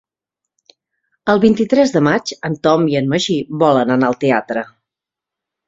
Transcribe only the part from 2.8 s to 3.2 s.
i en